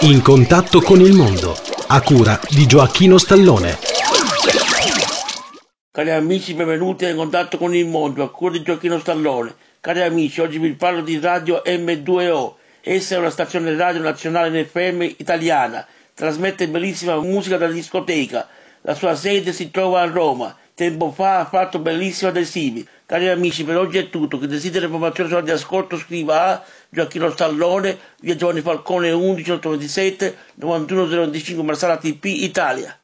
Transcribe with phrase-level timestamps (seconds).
[0.00, 3.78] In contatto con il mondo, a cura di Gioacchino Stallone.
[5.90, 9.54] Cari amici, benvenuti in contatto con il mondo, a cura di Gioacchino Stallone.
[9.80, 12.56] Cari amici, oggi vi parlo di Radio M2O.
[12.82, 15.86] Essa è una stazione radio nazionale in FM italiana.
[16.12, 18.46] Trasmette bellissima musica da discoteca.
[18.82, 20.54] La sua sede si trova a Roma.
[20.76, 22.86] Tempo fa ha fatto bellissimi adesivi.
[23.06, 24.38] Cari amici, per oggi è tutto.
[24.38, 30.36] Chi desidera informazioni sulla di ascolto scriva a Gioacchino Stallone, via Giovanni Falcone 11 827
[30.56, 32.98] 91 025 Marsala TP Italia.